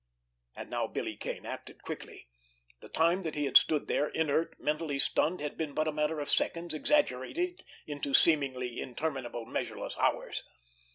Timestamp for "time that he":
2.89-3.45